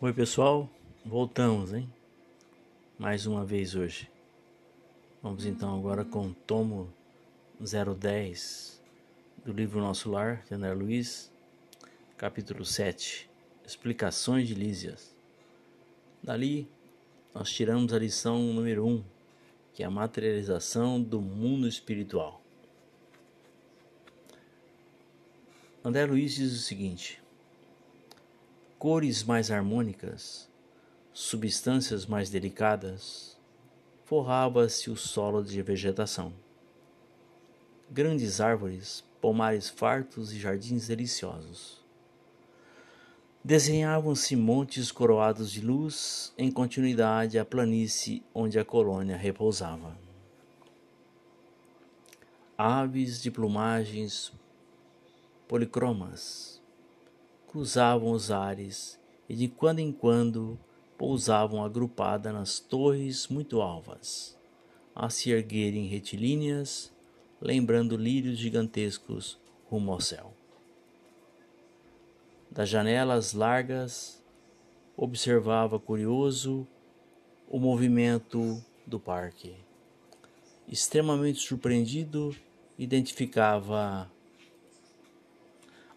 Oi 0.00 0.12
pessoal, 0.12 0.68
voltamos, 1.06 1.72
hein? 1.72 1.88
Mais 2.98 3.26
uma 3.26 3.44
vez 3.44 3.76
hoje. 3.76 4.10
Vamos 5.22 5.46
então 5.46 5.78
agora 5.78 6.04
com 6.04 6.26
o 6.26 6.34
tomo 6.34 6.92
010 7.60 8.82
do 9.44 9.52
livro 9.52 9.80
Nosso 9.80 10.10
Lar, 10.10 10.42
de 10.46 10.52
André 10.52 10.74
Luiz, 10.74 11.30
capítulo 12.18 12.64
7, 12.64 13.30
Explicações 13.64 14.48
de 14.48 14.54
Lísias. 14.54 15.14
Dali 16.20 16.68
nós 17.32 17.48
tiramos 17.48 17.92
a 17.92 17.98
lição 17.98 18.52
número 18.52 18.84
1, 18.84 19.04
que 19.72 19.84
é 19.84 19.86
a 19.86 19.90
materialização 19.90 21.00
do 21.00 21.20
mundo 21.20 21.68
espiritual. 21.68 22.42
André 25.84 26.04
Luiz 26.04 26.34
diz 26.34 26.52
o 26.52 26.58
seguinte: 26.58 27.22
cores 28.84 29.24
mais 29.24 29.50
harmônicas, 29.50 30.46
substâncias 31.10 32.04
mais 32.04 32.28
delicadas, 32.28 33.34
forrava-se 34.04 34.90
o 34.90 34.94
solo 34.94 35.42
de 35.42 35.62
vegetação. 35.62 36.34
Grandes 37.90 38.42
árvores, 38.42 39.02
pomares 39.22 39.70
fartos 39.70 40.34
e 40.34 40.38
jardins 40.38 40.86
deliciosos. 40.86 41.82
Desenhavam-se 43.42 44.36
montes 44.36 44.92
coroados 44.92 45.50
de 45.50 45.62
luz 45.62 46.34
em 46.36 46.50
continuidade 46.50 47.38
à 47.38 47.44
planície 47.46 48.22
onde 48.34 48.58
a 48.58 48.64
colônia 48.66 49.16
repousava. 49.16 49.96
Aves 52.58 53.22
de 53.22 53.30
plumagens 53.30 54.30
policromas 55.48 56.62
cruzavam 57.54 58.10
os 58.10 58.32
ares 58.32 58.98
e 59.28 59.36
de 59.36 59.46
quando 59.46 59.78
em 59.78 59.92
quando 59.92 60.58
pousavam 60.98 61.64
agrupada 61.64 62.32
nas 62.32 62.58
torres 62.58 63.28
muito 63.28 63.62
alvas, 63.62 64.36
a 64.92 65.08
se 65.08 65.30
erguerem 65.30 65.86
retilíneas, 65.86 66.92
lembrando 67.40 67.96
lírios 67.96 68.38
gigantescos 68.38 69.38
rumo 69.70 69.92
ao 69.92 70.00
céu. 70.00 70.34
Das 72.50 72.68
janelas 72.68 73.34
largas, 73.34 74.20
observava 74.96 75.78
curioso 75.78 76.66
o 77.48 77.60
movimento 77.60 78.60
do 78.84 78.98
parque. 78.98 79.54
Extremamente 80.66 81.38
surpreendido, 81.38 82.34
identificava 82.76 84.10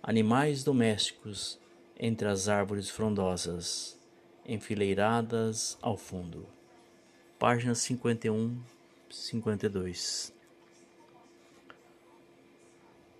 animais 0.08 0.64
domésticos 0.64 1.60
entre 2.00 2.30
as 2.30 2.48
árvores 2.48 2.90
frondosas, 2.90 4.00
enfileiradas 4.48 5.78
ao 5.82 5.98
fundo. 5.98 6.48
Página 7.38 7.76
51, 7.76 8.58
52. 9.10 10.34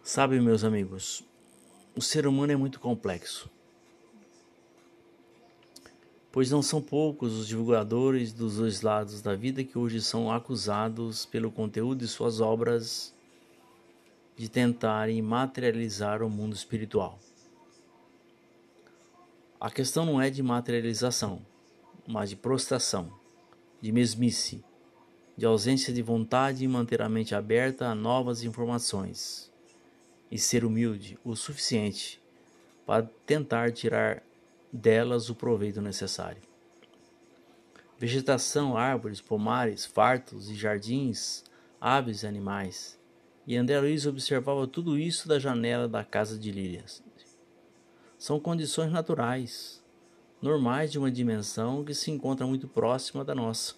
Sabe, 0.02 0.40
meus 0.40 0.64
amigos, 0.64 1.26
o 1.94 2.02
ser 2.02 2.26
humano 2.26 2.54
é 2.54 2.56
muito 2.56 2.80
complexo, 2.80 3.50
pois 6.32 6.50
não 6.50 6.62
são 6.62 6.82
poucos 6.82 7.34
os 7.34 7.50
divulgadores 7.50 8.32
dos 8.32 8.56
dois 8.56 8.82
lados 8.82 9.22
da 9.22 9.36
vida 9.36 9.62
que 9.62 9.78
hoje 9.78 10.02
são 10.02 10.32
acusados 10.32 11.26
pelo 11.26 11.52
conteúdo 11.52 12.00
de 12.00 12.08
suas 12.08 12.40
obras 12.40 13.14
de 14.38 14.48
tentarem 14.48 15.20
materializar 15.20 16.22
o 16.22 16.30
mundo 16.30 16.56
espiritual. 16.56 17.18
A 19.60 19.72
questão 19.72 20.06
não 20.06 20.22
é 20.22 20.30
de 20.30 20.44
materialização, 20.44 21.42
mas 22.08 22.30
de 22.30 22.36
prostração, 22.36 23.12
de 23.82 23.92
mesmice, 23.92 24.64
de 25.36 25.44
ausência 25.44 25.92
de 25.92 26.04
vontade 26.04 26.64
em 26.64 26.68
manter 26.68 27.02
a 27.02 27.10
mente 27.10 27.34
aberta 27.34 27.88
a 27.88 27.96
novas 27.96 28.44
informações 28.44 29.52
e 30.30 30.38
ser 30.38 30.64
humilde 30.64 31.18
o 31.24 31.36
suficiente 31.36 32.22
para 32.86 33.10
tentar 33.26 33.72
tirar 33.72 34.22
delas 34.72 35.30
o 35.30 35.36
proveito 35.36 35.82
necessário. 35.82 36.42
Vegetação, 37.98 38.78
árvores, 38.78 39.20
pomares, 39.20 39.84
fartos 39.84 40.52
e 40.52 40.56
jardins, 40.56 41.44
aves 41.82 42.22
e 42.22 42.28
animais 42.28 42.97
e 43.48 43.56
André 43.56 43.80
Luiz 43.80 44.06
observava 44.06 44.68
tudo 44.68 45.00
isso 45.00 45.26
da 45.26 45.40
janela 45.40 45.88
da 45.88 46.04
casa 46.04 46.38
de 46.38 46.52
Lírias. 46.52 47.02
São 48.18 48.42
condições 48.42 48.92
naturais, 48.92 49.82
normais 50.42 50.92
de 50.92 51.00
uma 51.00 51.10
dimensão 51.10 51.86
que 51.86 51.94
se 51.94 52.12
encontra 52.12 52.46
muito 52.46 52.68
próxima 52.68 53.24
da 53.24 53.34
nossa. 53.34 53.76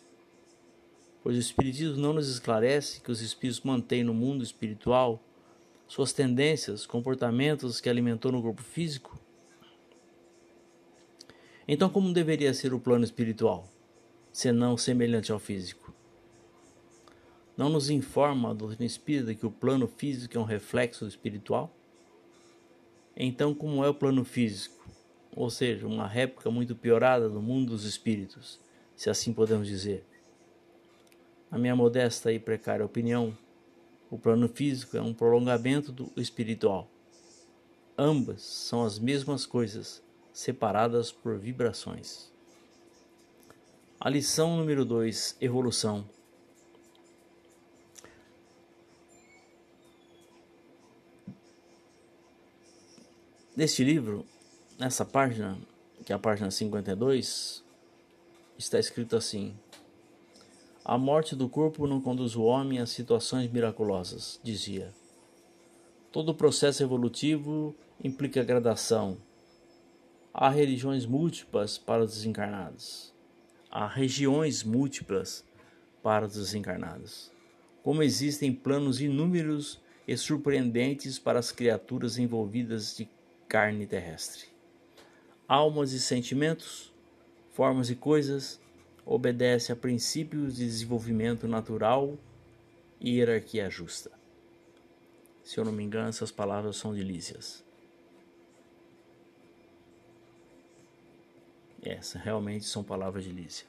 Pois 1.22 1.38
o 1.38 1.40
Espiritismo 1.40 1.98
não 1.98 2.14
nos 2.14 2.28
esclarece 2.28 3.00
que 3.00 3.12
os 3.12 3.22
espíritos 3.22 3.62
mantêm 3.62 4.04
no 4.04 4.14
mundo 4.14 4.44
espiritual 4.44 5.24
suas 5.88 6.14
tendências, 6.14 6.88
comportamentos 6.88 7.80
que 7.80 7.90
alimentou 7.90 8.32
no 8.32 8.42
corpo 8.42 8.64
físico? 8.64 9.20
Então, 11.68 11.90
como 11.90 12.12
deveria 12.12 12.54
ser 12.56 12.74
o 12.74 12.80
plano 12.80 13.04
espiritual, 13.04 13.70
senão 14.32 14.76
semelhante 14.76 15.32
ao 15.32 15.38
físico? 15.38 15.94
Não 17.60 17.68
nos 17.68 17.90
informa 17.90 18.52
a 18.52 18.54
doutrina 18.54 18.86
espírita 18.86 19.36
que 19.36 19.46
o 19.46 19.52
plano 19.52 19.86
físico 19.86 20.38
é 20.38 20.40
um 20.40 20.46
reflexo 20.46 21.06
espiritual? 21.06 21.70
Então, 23.18 23.54
como 23.54 23.84
é 23.84 23.90
o 23.90 23.94
plano 23.94 24.24
físico? 24.24 24.88
Ou 25.36 25.50
seja, 25.50 25.86
uma 25.86 26.08
réplica 26.08 26.50
muito 26.50 26.74
piorada 26.74 27.28
do 27.28 27.42
mundo 27.42 27.72
dos 27.72 27.84
espíritos, 27.84 28.62
se 28.96 29.10
assim 29.10 29.34
podemos 29.34 29.68
dizer. 29.68 30.06
Na 31.52 31.58
minha 31.58 31.76
modesta 31.76 32.32
e 32.32 32.40
precária 32.40 32.86
opinião, 32.86 33.38
o 34.10 34.18
plano 34.18 34.48
físico 34.48 34.96
é 34.96 35.02
um 35.02 35.14
prolongamento 35.14 35.92
do 35.92 36.10
espiritual. 36.16 36.90
Ambas 37.98 38.42
são 38.42 38.86
as 38.86 38.98
mesmas 38.98 39.46
coisas, 39.46 40.02
separadas 40.32 41.12
por 41.12 41.38
vibrações. 41.38 42.32
A 44.00 44.10
lição 44.10 44.56
número 44.56 44.86
2: 44.86 45.36
Evolução. 45.42 46.08
Neste 53.60 53.84
livro, 53.84 54.26
nessa 54.80 55.04
página, 55.04 55.58
que 56.06 56.14
é 56.14 56.16
a 56.16 56.18
página 56.18 56.50
52, 56.50 57.62
está 58.58 58.80
escrito 58.80 59.18
assim: 59.18 59.54
A 60.86 60.98
morte 60.98 61.36
do 61.36 61.50
corpo 61.50 61.86
não 61.86 62.00
conduz 62.00 62.38
o 62.38 62.44
homem 62.44 62.80
a 62.80 62.86
situações 62.86 63.52
miraculosas, 63.52 64.40
dizia. 64.42 64.94
Todo 66.10 66.34
processo 66.34 66.82
evolutivo 66.82 67.76
implica 68.02 68.46
gradação. 68.46 69.18
Há 70.34 70.48
religiões 70.48 71.06
múltiplas 71.06 71.78
para 71.78 72.06
os 72.06 72.14
desencarnados. 72.14 73.14
Há 73.70 73.86
regiões 73.86 74.64
múltiplas 74.64 75.44
para 76.02 76.28
os 76.28 76.36
desencarnados. 76.36 77.30
Como 77.84 78.04
existem 78.04 78.54
planos 78.54 79.02
inúmeros 79.02 79.82
e 80.08 80.16
surpreendentes 80.16 81.20
para 81.20 81.40
as 81.40 81.52
criaturas 81.52 82.18
envolvidas 82.18 82.96
de 82.96 83.19
carne 83.50 83.88
terrestre. 83.88 84.48
Almas 85.48 85.92
e 85.92 86.00
sentimentos, 86.00 86.94
formas 87.52 87.90
e 87.90 87.96
coisas, 87.96 88.62
obedece 89.04 89.72
a 89.72 89.76
princípios 89.76 90.56
de 90.56 90.66
desenvolvimento 90.66 91.48
natural 91.48 92.16
e 93.02 93.18
hierarquia 93.18 93.68
justa. 93.68 94.12
Se 95.44 95.60
eu 95.60 95.66
não 95.66 95.72
me 95.72 95.84
engano, 95.84 96.10
essas 96.10 96.32
palavras 96.32 96.78
são 96.78 96.94
de 96.94 97.02
Lísias. 97.02 97.66
Essas 101.82 102.22
realmente 102.22 102.66
são 102.66 102.84
palavras 102.84 103.24
de 103.24 103.32
Lísia. 103.32 103.66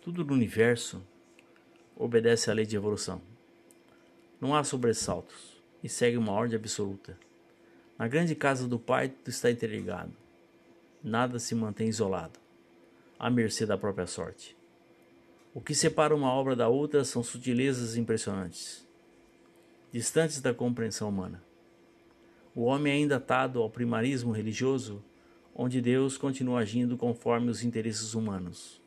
Tudo 0.00 0.24
no 0.24 0.32
universo 0.32 1.00
obedece 1.94 2.50
à 2.50 2.54
lei 2.54 2.66
de 2.66 2.74
evolução. 2.74 3.22
Não 4.40 4.52
há 4.52 4.64
sobressaltos 4.64 5.62
e 5.82 5.88
segue 5.88 6.16
uma 6.16 6.32
ordem 6.32 6.58
absoluta. 6.58 7.16
Na 8.00 8.08
grande 8.08 8.34
casa 8.34 8.66
do 8.66 8.78
Pai, 8.78 9.10
tudo 9.10 9.28
está 9.28 9.50
interligado. 9.50 10.12
Nada 11.04 11.38
se 11.38 11.54
mantém 11.54 11.86
isolado, 11.86 12.40
à 13.18 13.28
mercê 13.28 13.66
da 13.66 13.76
própria 13.76 14.06
sorte. 14.06 14.56
O 15.52 15.60
que 15.60 15.74
separa 15.74 16.16
uma 16.16 16.32
obra 16.32 16.56
da 16.56 16.66
outra 16.66 17.04
são 17.04 17.22
sutilezas 17.22 17.98
impressionantes, 17.98 18.88
distantes 19.92 20.40
da 20.40 20.54
compreensão 20.54 21.10
humana. 21.10 21.42
O 22.54 22.62
homem 22.62 22.90
é 22.90 22.96
ainda 22.96 23.16
atado 23.16 23.60
ao 23.60 23.68
primarismo 23.68 24.32
religioso, 24.32 25.04
onde 25.54 25.82
Deus 25.82 26.16
continua 26.16 26.60
agindo 26.60 26.96
conforme 26.96 27.50
os 27.50 27.62
interesses 27.62 28.14
humanos, 28.14 28.80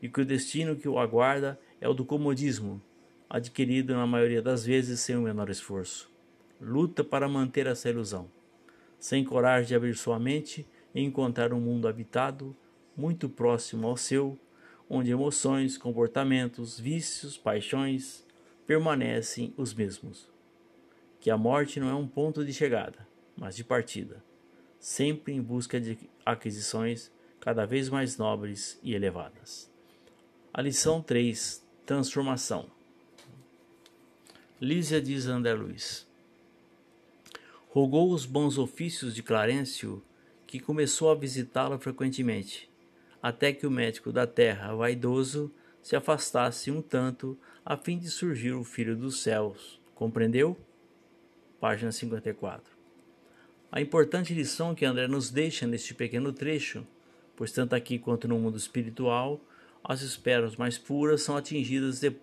e 0.00 0.08
que 0.08 0.22
o 0.22 0.24
destino 0.24 0.76
que 0.76 0.88
o 0.88 0.98
aguarda 0.98 1.60
é 1.78 1.86
o 1.86 1.92
do 1.92 2.06
comodismo, 2.06 2.80
adquirido 3.28 3.92
na 3.92 4.06
maioria 4.06 4.40
das 4.40 4.64
vezes 4.64 5.00
sem 5.00 5.14
o 5.14 5.20
menor 5.20 5.50
esforço 5.50 6.10
luta 6.60 7.02
para 7.02 7.28
manter 7.28 7.66
essa 7.66 7.88
ilusão, 7.88 8.30
sem 8.98 9.24
coragem 9.24 9.68
de 9.68 9.74
abrir 9.74 9.96
sua 9.96 10.18
mente 10.18 10.66
e 10.94 11.02
encontrar 11.02 11.52
um 11.52 11.60
mundo 11.60 11.88
habitado 11.88 12.54
muito 12.96 13.28
próximo 13.28 13.86
ao 13.86 13.96
seu, 13.96 14.38
onde 14.88 15.10
emoções, 15.10 15.78
comportamentos, 15.78 16.78
vícios, 16.78 17.38
paixões 17.38 18.26
permanecem 18.66 19.54
os 19.56 19.72
mesmos. 19.72 20.28
Que 21.18 21.30
a 21.30 21.36
morte 21.36 21.80
não 21.80 21.88
é 21.88 21.94
um 21.94 22.06
ponto 22.06 22.44
de 22.44 22.52
chegada, 22.52 23.06
mas 23.36 23.56
de 23.56 23.64
partida, 23.64 24.22
sempre 24.78 25.32
em 25.32 25.40
busca 25.40 25.80
de 25.80 25.98
aquisições 26.24 27.10
cada 27.40 27.64
vez 27.64 27.88
mais 27.88 28.18
nobres 28.18 28.78
e 28.82 28.94
elevadas. 28.94 29.70
A 30.52 30.60
lição 30.60 31.00
3: 31.00 31.64
Transformação. 31.86 32.68
Lísia 34.60 35.00
diz 35.00 35.26
André 35.26 35.54
Luiz. 35.54 36.09
Rogou 37.70 38.12
os 38.12 38.26
bons 38.26 38.58
ofícios 38.58 39.14
de 39.14 39.22
Clarencio, 39.22 40.02
que 40.46 40.60
começou 40.60 41.10
a 41.10 41.14
visitá-lo 41.14 41.78
frequentemente 41.78 42.70
até 43.22 43.52
que 43.52 43.66
o 43.66 43.70
médico 43.70 44.12
da 44.12 44.26
terra, 44.26 44.74
vaidoso, 44.74 45.52
se 45.82 45.96
afastasse 45.96 46.70
um 46.70 46.80
tanto, 46.80 47.38
a 47.64 47.76
fim 47.76 47.98
de 47.98 48.10
surgir 48.10 48.52
o 48.52 48.64
Filho 48.64 48.96
dos 48.96 49.22
céus. 49.22 49.80
Compreendeu? 49.94 50.56
Página 51.58 51.92
54. 51.92 52.74
A 53.70 53.80
importante 53.80 54.34
lição 54.34 54.74
que 54.74 54.84
André 54.84 55.06
nos 55.06 55.30
deixa 55.30 55.66
neste 55.66 55.94
pequeno 55.94 56.32
trecho, 56.32 56.86
pois 57.36 57.52
tanto 57.52 57.74
aqui 57.74 57.98
quanto 57.98 58.26
no 58.26 58.38
mundo 58.38 58.56
espiritual, 58.56 59.40
as 59.84 60.02
esperas 60.02 60.56
mais 60.56 60.76
puras 60.76 61.22
são 61.22 61.36
atingidas 61.36 62.00
de, 62.00 62.14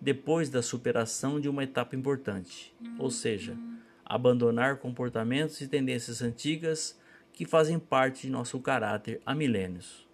depois 0.00 0.50
da 0.50 0.62
superação 0.62 1.40
de 1.40 1.48
uma 1.48 1.64
etapa 1.64 1.96
importante, 1.96 2.74
ou 2.98 3.10
seja, 3.10 3.56
abandonar 4.06 4.78
comportamentos 4.78 5.60
e 5.60 5.66
tendências 5.66 6.22
antigas 6.22 6.98
que 7.32 7.44
fazem 7.44 7.78
parte 7.78 8.22
de 8.22 8.32
nosso 8.32 8.58
caráter 8.60 9.20
há 9.26 9.34
milênios. 9.34 10.06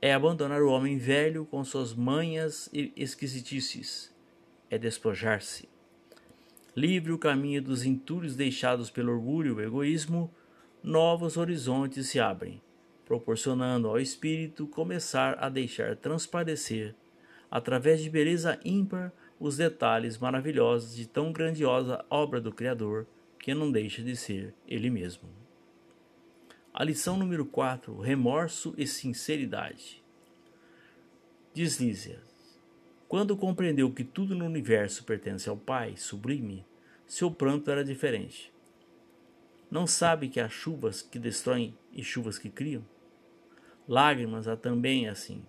É 0.00 0.14
abandonar 0.14 0.62
o 0.62 0.70
homem 0.70 0.96
velho 0.96 1.44
com 1.44 1.64
suas 1.64 1.94
manhas 1.94 2.68
e 2.72 2.92
esquisitices. 2.94 4.14
É 4.70 4.78
despojar-se. 4.78 5.68
Livre 6.76 7.10
o 7.12 7.18
caminho 7.18 7.60
dos 7.60 7.84
entulhos 7.84 8.36
deixados 8.36 8.90
pelo 8.90 9.12
orgulho 9.12 9.48
e 9.48 9.64
o 9.64 9.66
egoísmo, 9.66 10.32
novos 10.82 11.36
horizontes 11.36 12.08
se 12.08 12.20
abrem, 12.20 12.62
proporcionando 13.04 13.88
ao 13.88 13.98
espírito 13.98 14.66
começar 14.66 15.36
a 15.40 15.48
deixar 15.48 15.96
transparecer, 15.96 16.94
através 17.50 18.00
de 18.00 18.08
beleza 18.08 18.58
ímpar, 18.64 19.12
os 19.40 19.56
detalhes 19.56 20.18
maravilhosos 20.18 20.94
de 20.94 21.08
tão 21.08 21.32
grandiosa 21.32 22.04
obra 22.10 22.38
do 22.38 22.52
Criador, 22.52 23.06
que 23.38 23.54
não 23.54 23.72
deixa 23.72 24.02
de 24.02 24.14
ser 24.14 24.54
Ele 24.68 24.90
mesmo. 24.90 25.30
A 26.74 26.84
lição 26.84 27.16
número 27.16 27.46
4: 27.46 27.98
Remorso 27.98 28.74
e 28.76 28.86
sinceridade. 28.86 30.04
Diz 31.54 31.80
Lísia: 31.80 32.20
Quando 33.08 33.34
compreendeu 33.34 33.90
que 33.90 34.04
tudo 34.04 34.34
no 34.34 34.44
universo 34.44 35.04
pertence 35.04 35.48
ao 35.48 35.56
Pai 35.56 35.96
sublime, 35.96 36.66
seu 37.06 37.30
pranto 37.30 37.70
era 37.70 37.82
diferente. 37.82 38.52
Não 39.70 39.86
sabe 39.86 40.28
que 40.28 40.38
há 40.38 40.48
chuvas 40.48 41.00
que 41.00 41.18
destroem 41.18 41.76
e 41.92 42.04
chuvas 42.04 42.38
que 42.38 42.50
criam? 42.50 42.84
Lágrimas 43.88 44.46
há 44.46 44.56
também 44.56 45.08
assim. 45.08 45.42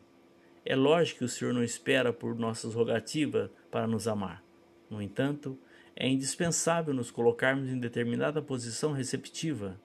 É 0.66 0.76
lógico 0.76 1.20
que 1.20 1.26
o 1.26 1.30
Senhor 1.30 1.54
não 1.54 1.64
espera 1.64 2.14
por 2.14 2.38
nossas 2.38 2.74
rogativas 2.74 3.50
para 3.70 3.88
nos 3.88 4.08
amar. 4.08 4.44
No 4.90 5.02
entanto, 5.02 5.58
é 5.96 6.08
indispensável 6.08 6.94
nos 6.94 7.10
colocarmos 7.10 7.70
em 7.70 7.80
determinada 7.80 8.42
posição 8.42 8.92
receptiva 8.92 9.80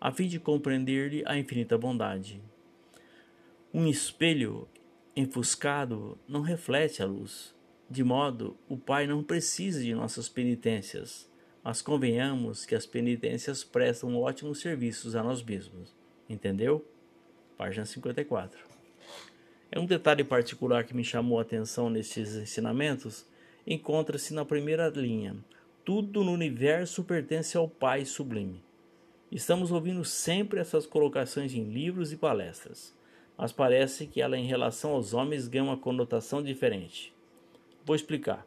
a 0.00 0.12
fim 0.12 0.28
de 0.28 0.38
compreender-lhe 0.38 1.22
a 1.26 1.36
infinita 1.36 1.76
bondade. 1.76 2.40
Um 3.74 3.86
espelho 3.86 4.68
enfuscado 5.16 6.16
não 6.28 6.40
reflete 6.40 7.02
a 7.02 7.06
luz, 7.06 7.54
de 7.90 8.04
modo 8.04 8.56
o 8.68 8.76
Pai 8.76 9.06
não 9.06 9.22
precisa 9.24 9.82
de 9.82 9.94
nossas 9.94 10.28
penitências, 10.28 11.28
mas 11.62 11.82
convenhamos 11.82 12.64
que 12.64 12.74
as 12.74 12.86
penitências 12.86 13.64
prestam 13.64 14.16
ótimos 14.16 14.60
serviços 14.60 15.16
a 15.16 15.22
nós 15.22 15.42
mesmos. 15.42 15.94
Entendeu? 16.28 16.86
Página 17.56 17.84
54. 17.84 18.67
É 19.70 19.78
um 19.78 19.86
detalhe 19.86 20.24
particular 20.24 20.84
que 20.84 20.96
me 20.96 21.04
chamou 21.04 21.38
a 21.38 21.42
atenção 21.42 21.90
nestes 21.90 22.34
ensinamentos 22.34 23.26
encontra-se 23.66 24.32
na 24.32 24.44
primeira 24.44 24.88
linha. 24.88 25.36
Tudo 25.84 26.24
no 26.24 26.32
universo 26.32 27.04
pertence 27.04 27.56
ao 27.56 27.68
Pai 27.68 28.04
sublime. 28.04 28.62
Estamos 29.30 29.70
ouvindo 29.70 30.04
sempre 30.06 30.58
essas 30.58 30.86
colocações 30.86 31.52
em 31.52 31.64
livros 31.64 32.12
e 32.12 32.16
palestras, 32.16 32.94
mas 33.36 33.52
parece 33.52 34.06
que 34.06 34.22
ela, 34.22 34.38
em 34.38 34.46
relação 34.46 34.92
aos 34.92 35.12
homens, 35.12 35.46
ganha 35.46 35.64
uma 35.64 35.76
conotação 35.76 36.42
diferente. 36.42 37.12
Vou 37.84 37.94
explicar. 37.94 38.46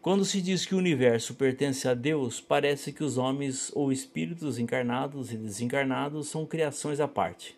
Quando 0.00 0.24
se 0.24 0.40
diz 0.40 0.64
que 0.64 0.74
o 0.74 0.78
universo 0.78 1.34
pertence 1.34 1.86
a 1.86 1.94
Deus, 1.94 2.40
parece 2.40 2.92
que 2.92 3.04
os 3.04 3.18
homens 3.18 3.70
ou 3.74 3.92
espíritos 3.92 4.58
encarnados 4.58 5.32
e 5.32 5.36
desencarnados 5.36 6.28
são 6.28 6.46
criações 6.46 6.98
à 6.98 7.06
parte, 7.06 7.56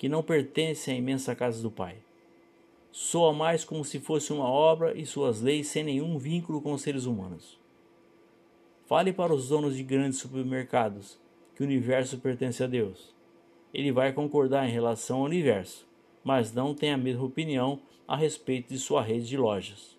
que 0.00 0.08
não 0.08 0.22
pertencem 0.22 0.94
à 0.94 0.96
imensa 0.96 1.36
casa 1.36 1.62
do 1.62 1.70
Pai. 1.70 1.98
Soa 2.90 3.34
mais 3.34 3.66
como 3.66 3.84
se 3.84 4.00
fosse 4.00 4.32
uma 4.32 4.48
obra 4.48 4.98
e 4.98 5.04
suas 5.04 5.42
leis 5.42 5.66
sem 5.66 5.84
nenhum 5.84 6.16
vínculo 6.16 6.62
com 6.62 6.72
os 6.72 6.80
seres 6.80 7.04
humanos. 7.04 7.60
Fale 8.86 9.12
para 9.12 9.34
os 9.34 9.50
donos 9.50 9.76
de 9.76 9.82
grandes 9.82 10.18
supermercados 10.18 11.20
que 11.54 11.62
o 11.62 11.66
universo 11.66 12.16
pertence 12.16 12.64
a 12.64 12.66
Deus. 12.66 13.14
Ele 13.74 13.92
vai 13.92 14.10
concordar 14.10 14.66
em 14.66 14.72
relação 14.72 15.18
ao 15.18 15.24
universo, 15.24 15.86
mas 16.24 16.50
não 16.50 16.74
tem 16.74 16.92
a 16.92 16.96
mesma 16.96 17.26
opinião 17.26 17.82
a 18.08 18.16
respeito 18.16 18.70
de 18.70 18.78
sua 18.78 19.02
rede 19.02 19.28
de 19.28 19.36
lojas. 19.36 19.98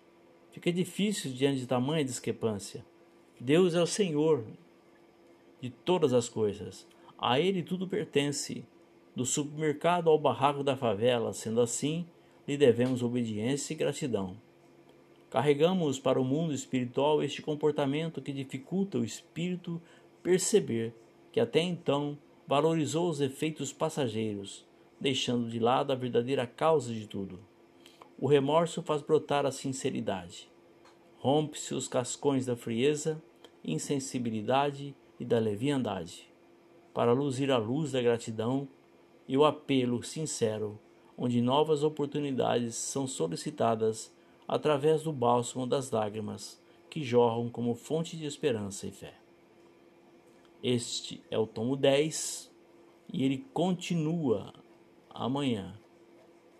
Fica 0.50 0.72
difícil 0.72 1.30
diante 1.30 1.60
de 1.60 1.66
tamanha 1.68 2.04
discrepância. 2.04 2.84
Deus 3.38 3.76
é 3.76 3.80
o 3.80 3.86
Senhor 3.86 4.42
de 5.60 5.70
todas 5.70 6.12
as 6.12 6.28
coisas. 6.28 6.88
A 7.16 7.38
Ele 7.38 7.62
tudo 7.62 7.86
pertence, 7.86 8.64
do 9.14 9.26
supermercado 9.26 10.08
ao 10.08 10.18
barraco 10.18 10.62
da 10.64 10.76
favela. 10.76 11.32
Sendo 11.32 11.60
assim, 11.60 12.06
lhe 12.46 12.56
devemos 12.56 13.02
obediência 13.02 13.72
e 13.72 13.76
gratidão. 13.76 14.36
Carregamos 15.30 15.98
para 15.98 16.20
o 16.20 16.24
mundo 16.24 16.52
espiritual 16.52 17.22
este 17.22 17.40
comportamento 17.40 18.20
que 18.20 18.32
dificulta 18.32 18.98
o 18.98 19.04
espírito 19.04 19.80
perceber 20.22 20.94
que 21.32 21.40
até 21.40 21.60
então 21.60 22.18
valorizou 22.46 23.08
os 23.08 23.20
efeitos 23.20 23.72
passageiros, 23.72 24.64
deixando 25.00 25.48
de 25.48 25.58
lado 25.58 25.92
a 25.92 25.96
verdadeira 25.96 26.46
causa 26.46 26.92
de 26.92 27.06
tudo. 27.06 27.40
O 28.18 28.26
remorso 28.26 28.82
faz 28.82 29.00
brotar 29.00 29.46
a 29.46 29.50
sinceridade. 29.50 30.50
Rompe-se 31.16 31.74
os 31.74 31.88
cascões 31.88 32.44
da 32.44 32.54
frieza, 32.54 33.22
insensibilidade 33.64 34.94
e 35.18 35.24
da 35.24 35.38
leviandade, 35.38 36.28
para 36.92 37.12
luzir 37.12 37.50
a 37.50 37.56
luz 37.56 37.92
da 37.92 38.02
gratidão 38.02 38.68
e 39.28 39.36
o 39.36 39.44
apelo 39.44 40.02
sincero, 40.02 40.78
onde 41.16 41.40
novas 41.40 41.82
oportunidades 41.82 42.74
são 42.74 43.06
solicitadas 43.06 44.14
através 44.46 45.02
do 45.02 45.12
bálsamo 45.12 45.66
das 45.66 45.90
lágrimas 45.90 46.60
que 46.90 47.02
jorram 47.02 47.48
como 47.48 47.74
fonte 47.74 48.16
de 48.16 48.26
esperança 48.26 48.86
e 48.86 48.90
fé. 48.90 49.14
Este 50.62 51.22
é 51.30 51.38
o 51.38 51.46
tomo 51.46 51.76
10 51.76 52.52
e 53.12 53.24
ele 53.24 53.46
continua 53.52 54.52
amanhã, 55.10 55.74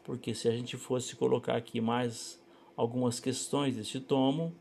porque 0.02 0.34
se 0.34 0.48
a 0.48 0.50
gente 0.50 0.76
fosse 0.76 1.14
colocar 1.16 1.56
aqui 1.56 1.80
mais 1.80 2.42
algumas 2.76 3.20
questões 3.20 3.76
deste 3.76 4.00
tomo, 4.00 4.54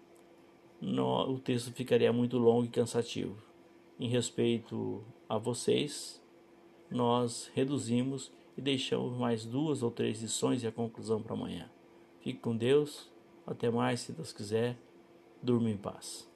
no, 0.80 1.32
o 1.32 1.40
texto 1.40 1.72
ficaria 1.72 2.12
muito 2.12 2.38
longo 2.38 2.66
e 2.66 2.70
cansativo. 2.70 3.38
Em 4.00 4.08
respeito 4.08 5.04
a 5.30 5.38
vocês, 5.38 6.21
nós 6.96 7.50
reduzimos 7.54 8.32
e 8.58 8.62
deixamos 8.62 9.18
mais 9.18 9.46
duas 9.46 9.84
ou 9.84 9.92
três 9.92 10.22
lições 10.22 10.64
e 10.64 10.68
a 10.68 10.72
conclusão 10.72 11.22
para 11.22 11.34
amanhã. 11.34 11.70
Fique 12.20 12.40
com 12.40 12.56
Deus 12.56 13.10
até 13.46 13.70
mais, 13.70 14.02
se 14.02 14.12
Deus 14.12 14.32
quiser. 14.32 14.78
Durma 15.42 15.70
em 15.70 15.78
paz. 15.78 16.31